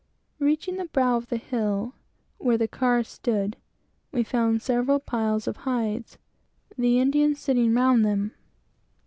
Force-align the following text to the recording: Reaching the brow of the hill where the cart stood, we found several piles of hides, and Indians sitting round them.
Reaching 0.39 0.77
the 0.77 0.85
brow 0.85 1.15
of 1.15 1.27
the 1.29 1.37
hill 1.37 1.93
where 2.39 2.57
the 2.57 2.67
cart 2.67 3.05
stood, 3.05 3.55
we 4.11 4.23
found 4.23 4.63
several 4.63 4.99
piles 4.99 5.47
of 5.47 5.57
hides, 5.57 6.17
and 6.75 6.83
Indians 6.83 7.39
sitting 7.39 7.75
round 7.75 8.03
them. 8.03 8.31